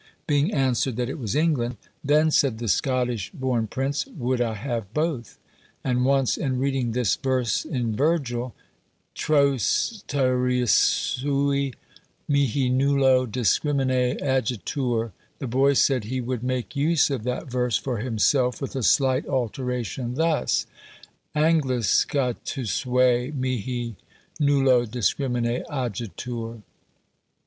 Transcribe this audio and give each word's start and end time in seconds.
Being 0.25 0.51
answered, 0.51 0.95
that 0.95 1.11
it 1.11 1.19
was 1.19 1.35
England; 1.35 1.77
"Then," 2.03 2.31
said 2.31 2.57
the 2.57 2.67
Scottish 2.67 3.29
born 3.35 3.67
prince, 3.67 4.07
"would 4.07 4.41
I 4.41 4.55
have 4.55 4.91
both!" 4.95 5.37
And 5.83 6.05
once, 6.05 6.37
in 6.37 6.57
reading 6.57 6.93
this 6.93 7.15
verse 7.15 7.65
in 7.65 7.95
Virgil, 7.95 8.55
Tros 9.13 10.03
Tyriusve 10.07 11.75
mihi 12.27 12.69
nullo 12.71 13.27
discrimine 13.27 14.17
agetur, 14.19 15.11
the 15.37 15.45
boy 15.45 15.73
said 15.73 16.05
he 16.05 16.19
would 16.19 16.41
make 16.41 16.75
use 16.75 17.11
of 17.11 17.23
that 17.25 17.45
verse 17.51 17.77
for 17.77 17.99
himself, 17.99 18.59
with 18.59 18.75
a 18.75 18.81
slight 18.81 19.27
alteration, 19.27 20.15
thus, 20.15 20.65
Anglus 21.35 21.87
Scotusve 21.87 23.35
mihi 23.35 23.95
nullo 24.39 24.83
discrimine 24.83 25.63
agetur. 25.69 26.63